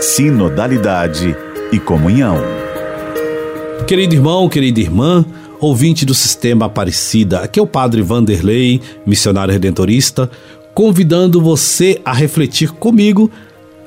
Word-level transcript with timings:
sinodalidade 0.00 1.36
e 1.70 1.78
comunhão. 1.78 2.36
Querido 3.86 4.14
irmão, 4.14 4.48
querida 4.48 4.80
irmã, 4.80 5.24
ouvinte 5.60 6.06
do 6.06 6.14
Sistema 6.14 6.66
Aparecida, 6.66 7.40
aqui 7.40 7.60
é 7.60 7.62
o 7.62 7.66
Padre 7.66 8.00
Vanderlei, 8.00 8.80
missionário 9.04 9.52
redentorista, 9.52 10.30
convidando 10.74 11.40
você 11.40 12.00
a 12.02 12.14
refletir 12.14 12.72
comigo 12.72 13.30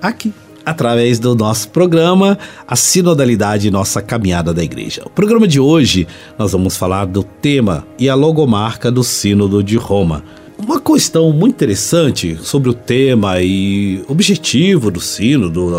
aqui 0.01 0.31
através 0.63 1.17
do 1.17 1.35
nosso 1.35 1.69
programa 1.69 2.37
A 2.67 2.75
Sinodalidade 2.75 3.71
Nossa 3.71 4.01
Caminhada 4.01 4.53
da 4.53 4.63
Igreja. 4.63 5.01
O 5.05 5.09
programa 5.09 5.47
de 5.47 5.59
hoje 5.59 6.07
nós 6.37 6.51
vamos 6.51 6.77
falar 6.77 7.05
do 7.05 7.23
tema 7.23 7.87
e 7.97 8.07
a 8.07 8.15
logomarca 8.15 8.91
do 8.91 9.03
Sínodo 9.03 9.63
de 9.63 9.77
Roma. 9.77 10.23
Uma 10.57 10.79
questão 10.79 11.31
muito 11.31 11.55
interessante 11.55 12.37
sobre 12.41 12.69
o 12.69 12.73
tema 12.73 13.41
e 13.41 14.03
objetivo 14.07 14.91
do 14.91 15.01
Sínodo. 15.01 15.71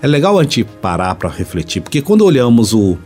É 0.00 0.06
legal 0.06 0.38
a 0.38 0.42
gente 0.42 0.64
parar 0.64 1.14
para 1.14 1.28
refletir, 1.28 1.80
porque 1.82 2.02
quando 2.02 2.24
olhamos 2.24 2.72
o, 2.72 2.96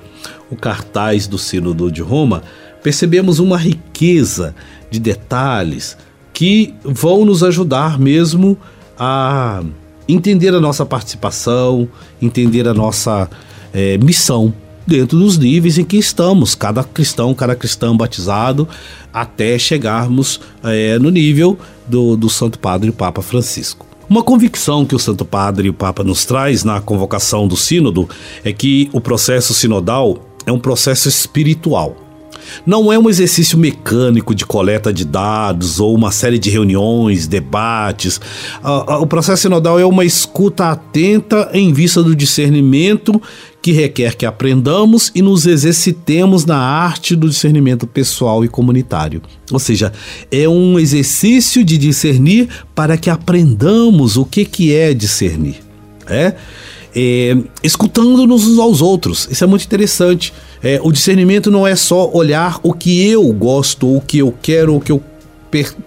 o 0.51 0.56
cartaz 0.56 1.27
do 1.27 1.38
Sínodo 1.38 1.91
de 1.91 2.02
Roma, 2.02 2.42
percebemos 2.83 3.38
uma 3.38 3.59
riqueza 3.59 4.55
de 4.91 4.98
detalhes 5.01 5.97
que 6.33 6.75
vão 6.84 7.25
nos 7.25 7.42
ajudar 7.42 7.98
mesmo 7.98 8.56
a 8.98 9.62
entender 10.09 10.55
a 10.55 10.61
nossa 10.61 10.87
participação, 10.87 11.89
entender 12.23 12.69
a 12.69 12.75
nossa 12.75 13.28
é, 13.73 13.98
missão 13.98 14.55
dentro 14.87 15.19
dos 15.19 15.37
níveis 15.37 15.79
em 15.79 15.85
que 15.85 15.97
estamos, 15.97 16.55
cada 16.55 16.85
cristão, 16.85 17.35
cada 17.35 17.57
cristão 17.57 17.97
batizado, 17.97 18.69
até 19.12 19.59
chegarmos 19.59 20.41
é, 20.62 20.99
no 20.99 21.11
nível 21.11 21.59
do, 21.87 22.17
do 22.17 22.31
Santo 22.31 22.59
Padre 22.59 22.93
Papa 22.93 23.23
Francisco. 23.23 23.87
Uma 24.09 24.23
convicção 24.23 24.87
que 24.87 24.95
o 24.95 24.99
Santo 24.99 25.25
Padre 25.25 25.67
e 25.67 25.71
o 25.71 25.75
Papa 25.75 26.05
nos 26.05 26.25
traz 26.25 26.62
na 26.62 26.81
convocação 26.81 27.49
do 27.49 27.57
Sínodo 27.57 28.09
é 28.45 28.53
que 28.53 28.89
o 28.93 29.01
processo 29.01 29.53
sinodal 29.53 30.19
é 30.47 30.53
um 30.53 30.61
processo 30.61 31.09
espiritual. 31.09 31.97
Não 32.65 32.93
é 32.93 32.98
um 32.98 33.11
exercício 33.11 33.59
mecânico 33.59 34.33
de 34.33 34.47
coleta 34.47 34.93
de 34.93 35.05
dados 35.05 35.81
ou 35.81 35.93
uma 35.93 36.12
série 36.12 36.39
de 36.39 36.48
reuniões, 36.48 37.27
debates. 37.27 38.21
O 39.00 39.06
processo 39.06 39.43
sinodal 39.43 39.81
é 39.81 39.84
uma 39.84 40.05
escuta 40.05 40.71
atenta 40.71 41.50
em 41.53 41.73
vista 41.73 42.00
do 42.00 42.15
discernimento 42.15 43.21
que 43.67 43.72
requer 43.72 44.14
que 44.14 44.25
aprendamos 44.25 45.11
e 45.12 45.20
nos 45.20 45.45
exercitemos 45.45 46.45
na 46.45 46.56
arte 46.56 47.17
do 47.17 47.28
discernimento 47.28 47.84
pessoal 47.84 48.45
e 48.45 48.48
comunitário. 48.48 49.20
Ou 49.50 49.59
seja, 49.59 49.92
é 50.31 50.48
um 50.48 50.78
exercício 50.78 51.64
de 51.64 51.77
discernir 51.77 52.48
para 52.77 52.97
que 52.97 53.11
aprendamos 53.11 54.17
o 54.17 54.25
que, 54.25 54.44
que 54.44 54.72
é 54.72 54.94
discernir. 54.94 55.56
É? 56.09 56.34
é 56.94 57.37
escutando-nos 57.61 58.47
uns 58.47 58.61
aos 58.61 58.81
outros. 58.81 59.27
Isso 59.33 59.42
é 59.42 59.48
muito 59.48 59.64
interessante. 59.64 60.33
É, 60.62 60.78
o 60.81 60.92
discernimento 60.92 61.50
não 61.50 61.67
é 61.67 61.75
só 61.75 62.09
olhar 62.12 62.61
o 62.62 62.72
que 62.72 63.05
eu 63.05 63.33
gosto, 63.33 63.97
o 63.97 64.00
que 64.00 64.19
eu 64.19 64.33
quero, 64.41 64.77
o 64.77 64.81
que 64.81 64.92
eu 64.92 65.03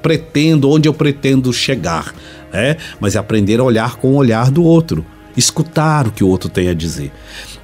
pretendo, 0.02 0.70
onde 0.70 0.90
eu 0.90 0.94
pretendo 0.94 1.54
chegar, 1.54 2.14
né? 2.52 2.76
mas 3.00 3.16
é 3.16 3.20
aprender 3.20 3.62
a 3.62 3.64
olhar 3.64 3.96
com 3.96 4.10
o 4.10 4.16
olhar 4.16 4.52
do 4.52 4.66
outro, 4.66 5.06
escutar 5.38 6.08
o 6.08 6.12
que 6.12 6.26
o 6.26 6.28
outro 6.28 6.50
tem 6.50 6.68
a 6.68 6.74
dizer. 6.74 7.14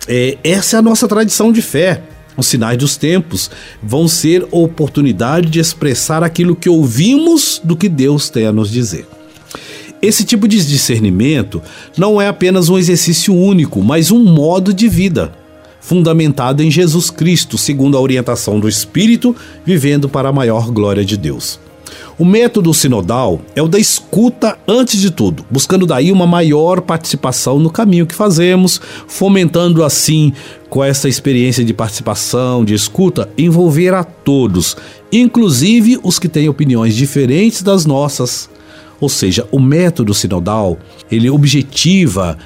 É, 0.08 0.38
essa 0.44 0.78
é 0.78 0.80
a 0.80 0.82
nossa 0.82 1.08
tradição 1.08 1.52
de 1.52 1.62
fé. 1.62 2.02
Os 2.38 2.48
sinais 2.48 2.78
dos 2.78 2.98
tempos 2.98 3.50
vão 3.82 4.08
ser 4.08 4.46
oportunidade 4.52 5.50
de 5.50 5.60
expressar 5.60 6.24
aquilo 6.24 6.56
que 6.56 6.70
ouvimos 6.70 7.62
do 7.64 7.76
que 7.76 7.88
Deus 7.88 8.30
tem 8.30 8.46
a 8.46 8.52
nos 8.52 8.70
dizer. 8.70 9.08
Esse 10.02 10.26
tipo 10.26 10.48
de 10.48 10.64
discernimento 10.64 11.62
não 11.98 12.22
é 12.22 12.28
apenas 12.28 12.70
um 12.70 12.78
exercício 12.78 13.34
único, 13.34 13.82
mas 13.82 14.12
um 14.12 14.24
modo 14.24 14.74
de 14.74 14.88
vida 14.88 15.32
fundamentado 15.80 16.64
em 16.64 16.72
Jesus 16.72 17.12
Cristo, 17.12 17.60
segundo 17.60 17.96
a 17.96 18.02
orientação 18.02 18.60
do 18.60 18.68
Espírito, 18.68 19.36
vivendo 19.64 20.10
para 20.10 20.30
a 20.30 20.34
maior 20.34 20.72
glória 20.72 21.06
de 21.06 21.16
Deus. 21.16 21.60
O 22.18 22.24
método 22.24 22.74
sinodal 22.74 23.42
é 23.58 23.62
o 23.62 23.68
da 23.68 23.78
escuta 23.78 24.58
antes 24.66 25.02
de 25.02 25.12
tudo, 25.12 25.46
buscando 25.52 25.86
daí 25.86 26.14
uma 26.14 26.26
maior 26.26 26.80
participação 26.80 27.60
no 27.60 27.70
caminho 27.70 28.08
que 28.08 28.16
fazemos, 28.16 28.80
fomentando 29.06 29.84
assim, 29.84 30.32
com 30.70 30.82
essa 30.82 31.10
experiência 31.10 31.66
de 31.66 31.74
participação, 31.74 32.64
de 32.64 32.74
escuta, 32.74 33.30
envolver 33.38 33.94
a 33.94 34.06
todos, 34.06 34.78
inclusive 35.12 36.00
os 36.04 36.18
que 36.18 36.30
têm 36.30 36.48
opiniões 36.48 36.96
diferentes 36.96 37.62
das 37.62 37.86
nossas. 37.86 38.50
Ou 39.02 39.10
seja, 39.10 39.46
o 39.52 39.60
método 39.60 40.14
sinodal, 40.14 40.80
ele 41.12 41.30
objetiva 41.30 42.38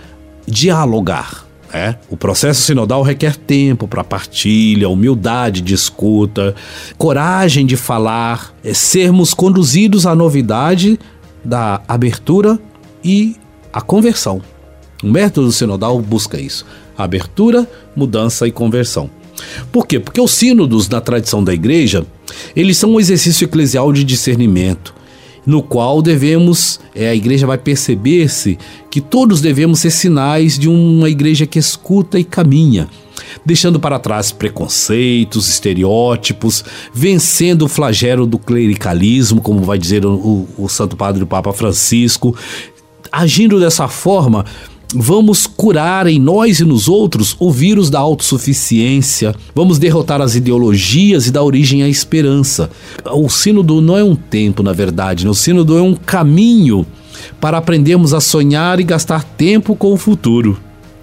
dialogar, 0.47 1.45
é, 1.73 1.95
o 2.09 2.17
processo 2.17 2.61
sinodal 2.61 3.03
requer 3.03 3.35
tempo 3.35 3.87
para 3.87 4.03
partilha, 4.03 4.89
humildade 4.89 5.61
de 5.61 5.73
escuta, 5.73 6.55
coragem 6.97 7.65
de 7.65 7.77
falar, 7.77 8.55
é, 8.63 8.73
sermos 8.73 9.33
conduzidos 9.33 10.05
à 10.05 10.15
novidade 10.15 10.99
da 11.43 11.81
abertura 11.87 12.59
e 13.03 13.35
a 13.71 13.81
conversão. 13.81 14.41
O 15.03 15.07
método 15.07 15.51
sinodal 15.51 15.99
busca 15.99 16.39
isso: 16.39 16.65
abertura, 16.97 17.67
mudança 17.95 18.47
e 18.47 18.51
conversão. 18.51 19.09
Por 19.71 19.87
quê? 19.87 19.99
Porque 19.99 20.19
os 20.19 20.31
sínodos 20.31 20.89
na 20.89 20.99
tradição 20.99 21.43
da 21.43 21.53
igreja, 21.53 22.05
eles 22.55 22.77
são 22.77 22.91
um 22.91 22.99
exercício 22.99 23.45
eclesial 23.45 23.93
de 23.93 24.03
discernimento, 24.03 24.93
no 25.45 25.61
qual 25.61 26.01
devemos, 26.01 26.79
é, 26.93 27.09
a 27.09 27.15
igreja 27.15 27.47
vai 27.47 27.57
perceber-se 27.57 28.57
que 28.89 29.01
todos 29.01 29.41
devemos 29.41 29.79
ser 29.79 29.91
sinais 29.91 30.57
de 30.57 30.67
uma 30.67 31.09
igreja 31.09 31.45
que 31.45 31.59
escuta 31.59 32.19
e 32.19 32.23
caminha, 32.23 32.87
deixando 33.45 33.79
para 33.79 33.99
trás 33.99 34.31
preconceitos, 34.31 35.47
estereótipos, 35.47 36.63
vencendo 36.93 37.63
o 37.63 37.67
flagelo 37.67 38.25
do 38.25 38.37
clericalismo, 38.37 39.41
como 39.41 39.61
vai 39.61 39.77
dizer 39.77 40.05
o, 40.05 40.47
o, 40.57 40.67
Santo 40.69 40.95
Padre 40.95 41.23
o 41.23 41.27
Papa 41.27 41.53
Francisco. 41.53 42.35
Agindo 43.11 43.59
dessa 43.59 43.87
forma, 43.87 44.45
Vamos 44.95 45.45
curar 45.45 46.07
em 46.07 46.19
nós 46.19 46.59
e 46.59 46.65
nos 46.65 46.87
outros 46.87 47.35
o 47.39 47.51
vírus 47.51 47.89
da 47.89 47.99
autossuficiência. 47.99 49.35
Vamos 49.53 49.77
derrotar 49.77 50.19
as 50.19 50.33
ideologias 50.33 51.27
e 51.27 51.31
dar 51.31 51.43
origem 51.43 51.83
à 51.83 51.87
esperança. 51.87 52.71
O 53.05 53.29
sínodo 53.29 53.81
não 53.81 53.97
é 53.97 54.03
um 54.03 54.15
tempo, 54.15 54.63
na 54.63 54.73
verdade. 54.73 55.25
Né? 55.25 55.29
O 55.29 55.35
sínodo 55.35 55.77
é 55.77 55.81
um 55.81 55.93
caminho 55.93 56.85
para 57.39 57.57
aprendermos 57.57 58.13
a 58.13 58.19
sonhar 58.19 58.79
e 58.79 58.83
gastar 58.83 59.23
tempo 59.23 59.75
com 59.75 59.93
o 59.93 59.97
futuro 59.97 60.57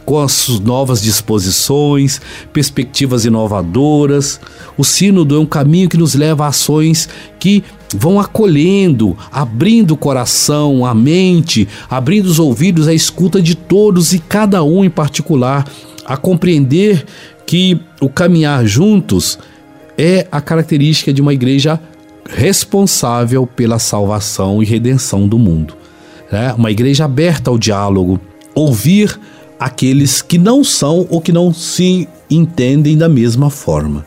com 0.06 0.20
as 0.20 0.48
novas 0.60 1.02
disposições, 1.02 2.20
perspectivas 2.52 3.24
inovadoras. 3.24 4.40
O 4.78 4.84
Sínodo 4.84 5.36
é 5.36 5.38
um 5.40 5.44
caminho 5.44 5.88
que 5.88 5.96
nos 5.96 6.14
leva 6.14 6.44
a 6.44 6.48
ações 6.48 7.08
que 7.40 7.64
vão 7.94 8.20
acolhendo, 8.20 9.16
abrindo 9.32 9.92
o 9.94 9.96
coração, 9.96 10.86
a 10.86 10.94
mente, 10.94 11.68
abrindo 11.90 12.26
os 12.26 12.38
ouvidos 12.38 12.86
à 12.86 12.94
escuta 12.94 13.42
de 13.42 13.56
todos 13.56 14.12
e 14.14 14.20
cada 14.20 14.62
um 14.62 14.84
em 14.84 14.90
particular, 14.90 15.66
a 16.06 16.16
compreender 16.16 17.04
que 17.44 17.78
o 18.00 18.08
caminhar 18.08 18.64
juntos 18.64 19.38
é 19.98 20.26
a 20.30 20.40
característica 20.40 21.12
de 21.12 21.20
uma 21.20 21.34
igreja 21.34 21.80
responsável 22.28 23.46
pela 23.46 23.78
salvação 23.78 24.62
e 24.62 24.66
redenção 24.66 25.26
do 25.26 25.38
mundo. 25.38 25.74
É 26.30 26.52
uma 26.52 26.70
igreja 26.70 27.04
aberta 27.04 27.50
ao 27.50 27.58
diálogo, 27.58 28.20
ouvir 28.54 29.18
aqueles 29.58 30.22
que 30.22 30.38
não 30.38 30.62
são 30.62 31.06
ou 31.10 31.20
que 31.20 31.32
não 31.32 31.52
se 31.52 32.08
entendem 32.30 32.96
da 32.96 33.08
mesma 33.08 33.50
forma. 33.50 34.04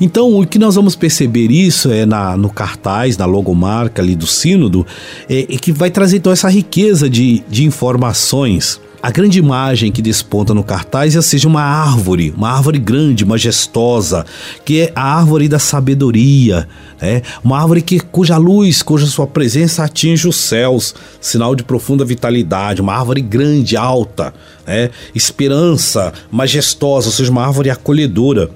Então, 0.00 0.38
o 0.38 0.46
que 0.46 0.58
nós 0.58 0.74
vamos 0.74 0.94
perceber 0.94 1.50
isso 1.50 1.90
é 1.90 2.06
na, 2.06 2.36
no 2.36 2.50
cartaz, 2.50 3.16
na 3.16 3.24
logomarca 3.24 4.02
ali 4.02 4.14
do 4.14 4.26
sínodo, 4.26 4.86
é, 5.28 5.40
é 5.40 5.56
que 5.58 5.72
vai 5.72 5.90
trazer 5.90 6.18
então 6.18 6.32
essa 6.32 6.48
riqueza 6.48 7.08
de, 7.08 7.42
de 7.48 7.64
informações 7.64 8.80
a 9.02 9.10
grande 9.10 9.38
imagem 9.38 9.92
que 9.92 10.02
desponta 10.02 10.54
no 10.54 10.64
cartaz 10.64 11.14
é 11.14 11.22
seja 11.22 11.46
uma 11.46 11.62
árvore, 11.62 12.32
uma 12.36 12.50
árvore 12.50 12.78
grande, 12.78 13.24
majestosa, 13.24 14.24
que 14.64 14.80
é 14.80 14.92
a 14.94 15.16
árvore 15.18 15.48
da 15.48 15.58
sabedoria, 15.58 16.68
né? 17.00 17.22
uma 17.44 17.60
árvore 17.60 17.82
que, 17.82 18.00
cuja 18.00 18.36
luz, 18.36 18.82
cuja 18.82 19.06
sua 19.06 19.26
presença 19.26 19.84
atinge 19.84 20.26
os 20.26 20.36
céus, 20.36 20.94
sinal 21.20 21.54
de 21.54 21.62
profunda 21.62 22.04
vitalidade, 22.04 22.80
uma 22.80 22.94
árvore 22.94 23.20
grande, 23.20 23.76
alta, 23.76 24.34
né? 24.66 24.90
esperança, 25.14 26.12
majestosa, 26.30 27.08
ou 27.08 27.12
seja, 27.12 27.30
uma 27.30 27.46
árvore 27.46 27.70
acolhedora. 27.70 28.50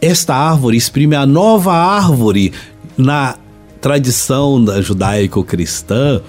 Esta 0.00 0.34
árvore 0.34 0.76
exprime 0.76 1.16
a 1.16 1.26
nova 1.26 1.72
árvore 1.72 2.52
na 2.96 3.36
tradição 3.80 4.64
judaico-cristã, 4.82 6.20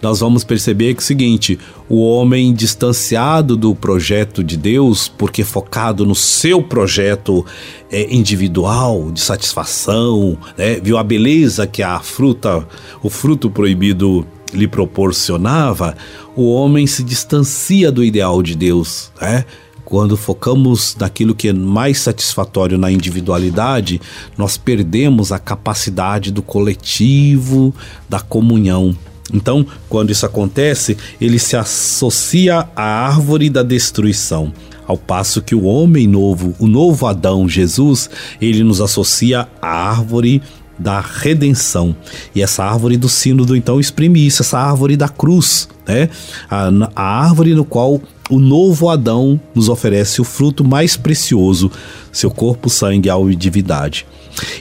nós 0.00 0.20
vamos 0.20 0.44
perceber 0.44 0.94
que 0.94 1.00
é 1.00 1.02
o 1.02 1.06
seguinte: 1.06 1.58
o 1.88 2.06
homem 2.06 2.52
distanciado 2.52 3.56
do 3.56 3.74
projeto 3.74 4.42
de 4.42 4.56
Deus, 4.56 5.08
porque 5.08 5.44
focado 5.44 6.06
no 6.06 6.14
seu 6.14 6.62
projeto 6.62 7.44
é, 7.90 8.14
individual 8.14 9.10
de 9.10 9.20
satisfação, 9.20 10.38
né, 10.56 10.80
viu 10.80 10.96
a 10.96 11.02
beleza 11.02 11.66
que 11.66 11.82
a 11.82 12.00
fruta, 12.00 12.66
o 13.02 13.10
fruto 13.10 13.50
proibido 13.50 14.26
lhe 14.52 14.68
proporcionava, 14.68 15.96
o 16.36 16.52
homem 16.52 16.86
se 16.86 17.02
distancia 17.02 17.90
do 17.90 18.04
ideal 18.04 18.42
de 18.42 18.54
Deus, 18.54 19.10
né? 19.20 19.44
Quando 19.84 20.16
focamos 20.16 20.96
naquilo 20.98 21.34
que 21.34 21.48
é 21.48 21.52
mais 21.52 21.98
satisfatório 21.98 22.78
na 22.78 22.90
individualidade, 22.90 24.00
nós 24.38 24.56
perdemos 24.56 25.32
a 25.32 25.38
capacidade 25.38 26.32
do 26.32 26.40
coletivo, 26.40 27.74
da 28.08 28.20
comunhão. 28.20 28.96
Então, 29.32 29.66
quando 29.88 30.10
isso 30.10 30.26
acontece, 30.26 30.96
ele 31.20 31.38
se 31.38 31.56
associa 31.56 32.68
à 32.74 32.82
árvore 32.82 33.50
da 33.50 33.62
destruição. 33.62 34.52
Ao 34.86 34.96
passo 34.96 35.42
que 35.42 35.54
o 35.54 35.64
homem 35.64 36.06
novo, 36.06 36.54
o 36.58 36.66
novo 36.66 37.06
Adão, 37.06 37.48
Jesus, 37.48 38.10
ele 38.40 38.64
nos 38.64 38.80
associa 38.80 39.48
à 39.60 39.68
árvore 39.68 40.42
da 40.78 41.00
redenção. 41.00 41.94
E 42.34 42.42
essa 42.42 42.64
árvore 42.64 42.96
do 42.96 43.08
sínodo 43.08 43.56
então 43.56 43.78
exprime 43.78 44.26
isso, 44.26 44.42
essa 44.42 44.58
árvore 44.58 44.96
da 44.96 45.08
cruz, 45.08 45.68
né? 45.86 46.08
A, 46.50 46.70
a 46.96 47.24
árvore 47.24 47.54
no 47.54 47.64
qual 47.64 48.00
o 48.28 48.38
novo 48.38 48.88
Adão 48.88 49.40
nos 49.54 49.68
oferece 49.68 50.20
o 50.20 50.24
fruto 50.24 50.64
mais 50.64 50.96
precioso, 50.96 51.70
seu 52.10 52.30
corpo, 52.30 52.68
sangue, 52.68 53.08
alma 53.08 53.32
e 53.32 53.36
divindade. 53.36 54.06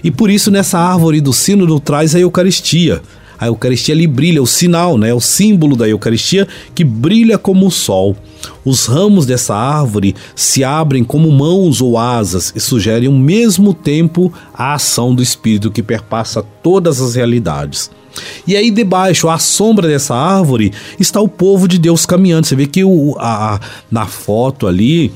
E 0.04 0.12
por 0.12 0.30
isso 0.30 0.52
nessa 0.52 0.78
árvore 0.78 1.22
do 1.22 1.34
sínodo 1.34 1.80
traz 1.80 2.14
a 2.14 2.20
Eucaristia, 2.20 3.02
a 3.42 3.48
Eucaristia 3.48 3.96
ali 3.96 4.06
brilha, 4.06 4.42
o 4.42 4.46
sinal, 4.46 5.00
né, 5.00 5.12
o 5.12 5.20
símbolo 5.20 5.76
da 5.76 5.90
Eucaristia 5.90 6.48
que 6.76 6.84
brilha 6.84 7.40
como 7.40 7.66
o 7.66 7.72
sol. 7.72 8.16
Os 8.64 8.86
ramos 8.86 9.26
dessa 9.26 9.56
árvore 9.56 10.16
se 10.36 10.64
abrem 10.64 11.04
como 11.04 11.32
mãos 11.32 11.82
ou 11.82 11.98
asas 11.98 12.54
e 12.56 12.60
sugerem 12.60 13.08
ao 13.08 13.14
mesmo 13.16 13.74
tempo 13.74 14.32
a 14.54 14.76
ação 14.76 15.16
do 15.16 15.24
Espírito 15.24 15.72
que 15.72 15.82
perpassa 15.82 16.44
todas 16.62 17.02
as 17.02 17.16
realidades. 17.16 17.90
E 18.46 18.56
aí 18.56 18.72
debaixo, 18.72 19.30
à 19.30 19.38
sombra 19.38 19.88
dessa 19.88 20.16
árvore, 20.16 20.72
está 21.00 21.22
o 21.22 21.28
povo 21.28 21.68
de 21.68 21.78
Deus 21.78 22.06
caminhando. 22.06 22.48
Você 22.48 22.56
vê 22.56 22.66
que 22.66 22.84
o, 22.84 23.16
a, 23.20 23.60
na 23.90 24.06
foto 24.06 24.68
ali, 24.68 25.12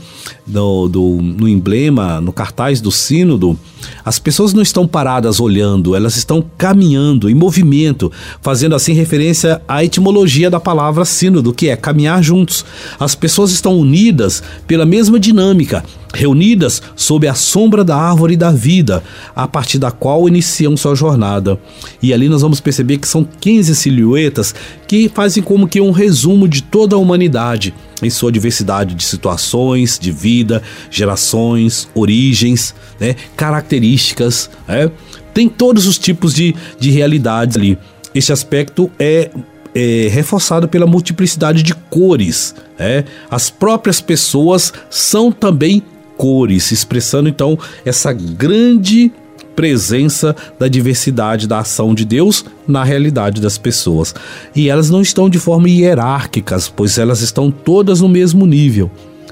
do, 0.46 0.88
do, 0.88 1.20
no 1.22 1.48
emblema, 1.48 2.22
no 2.22 2.32
cartaz 2.32 2.80
do 2.80 2.92
sínodo, 2.92 3.58
as 4.04 4.20
pessoas 4.20 4.54
não 4.54 4.62
estão 4.62 4.88
paradas 4.88 5.40
olhando, 5.40 5.96
elas 5.96 6.16
estão 6.16 6.44
caminhando 6.58 7.30
em 7.30 7.36
movimento, 7.36 8.12
fazendo 8.42 8.76
assim 8.76 8.94
referência 8.94 9.62
à 9.68 9.84
etimologia 9.84 10.50
da 10.50 10.60
palavra 10.60 11.06
sínodo, 11.06 11.54
que 11.54 11.70
é 11.70 11.76
caminhar 11.76 12.24
juntos. 12.24 12.66
As 13.00 13.16
pessoas 13.16 13.52
estão 13.52 13.78
unidas 13.78 14.44
pela 14.68 14.86
mesma 14.86 15.20
dinâmica, 15.20 15.84
reunidas 16.16 16.82
sob 16.96 17.28
a 17.28 17.34
sombra 17.34 17.84
da 17.84 17.96
árvore 17.96 18.36
da 18.36 18.52
vida, 18.52 19.04
a 19.36 19.48
partir 19.48 19.78
da 19.78 19.92
qual 19.92 20.28
iniciam 20.28 20.76
sua 20.76 20.96
jornada. 20.96 21.60
E 22.02 22.14
ali 22.14 22.30
nós 22.30 22.42
vamos 22.42 22.60
perceber 22.60 22.98
que 22.98 23.08
são 23.08 23.28
15 23.40 23.76
silhuetas 23.76 24.56
que 24.88 25.10
fazem 25.10 25.44
como 25.44 25.68
que 25.68 25.82
um 25.82 25.92
resumo 25.92 26.48
de 26.48 26.64
toda 26.64 26.96
a 26.96 27.00
humanidade 27.00 27.74
em 28.02 28.10
sua 28.10 28.32
diversidade 28.32 28.96
de 28.96 29.04
situações, 29.04 29.98
de 30.00 30.12
vida, 30.12 30.62
gerações, 30.90 31.88
origens, 31.94 32.76
né, 33.00 33.16
características, 33.36 34.50
né? 34.68 34.92
tem 35.34 35.50
todos 35.50 35.86
os 35.86 35.98
tipos 35.98 36.34
de, 36.34 36.56
de 36.80 36.92
realidades 36.92 37.58
ali. 37.58 37.78
Este 38.14 38.32
aspecto 38.32 38.90
é, 38.98 39.30
é 39.74 40.08
reforçado 40.10 40.68
pela 40.68 40.86
multiplicidade 40.86 41.62
de 41.62 41.74
cores. 41.74 42.56
Né? 42.80 43.04
As 43.30 43.50
próprias 43.50 44.00
pessoas 44.00 44.72
são 44.90 45.32
também 45.32 45.84
cores, 46.18 46.72
expressando 46.72 47.30
então 47.30 47.58
essa 47.86 48.12
grande 48.12 49.12
presença 49.56 50.36
da 50.60 50.68
diversidade 50.68 51.48
da 51.48 51.60
ação 51.60 51.96
de 51.96 52.04
Deus 52.04 52.46
na 52.68 52.84
realidade 52.84 53.42
das 53.42 53.58
pessoas. 53.58 54.14
E 54.56 54.70
elas 54.70 54.90
não 54.90 55.02
estão 55.02 55.30
de 55.30 55.40
forma 55.40 55.70
hierárquicas, 55.70 56.68
pois 56.68 56.98
elas 56.98 57.22
estão 57.22 57.50
todas 57.50 58.02
no 58.02 58.10
mesmo 58.10 58.46
nível. 58.46 58.92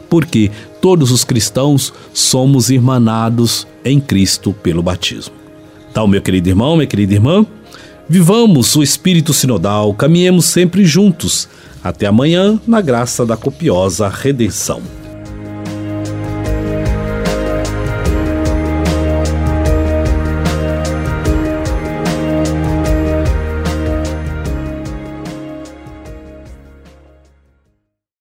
Porque 0.10 0.50
todos 0.82 1.12
os 1.12 1.24
cristãos 1.24 1.94
somos 2.14 2.70
irmanados 2.70 3.68
em 3.84 4.00
Cristo 4.00 4.54
pelo 4.54 4.82
batismo. 4.82 5.34
Então, 5.92 6.08
meu 6.08 6.22
querido 6.22 6.50
irmão, 6.50 6.76
minha 6.76 6.88
querida 6.88 7.14
irmã, 7.14 7.46
vivamos 8.08 8.76
o 8.76 8.84
espírito 8.84 9.34
sinodal, 9.34 9.94
caminhemos 9.94 10.46
sempre 10.46 10.86
juntos. 10.86 11.48
Até 11.84 12.06
amanhã, 12.06 12.60
na 12.66 12.80
graça 12.80 13.26
da 13.26 13.36
copiosa 13.36 14.08
redenção. 14.08 14.82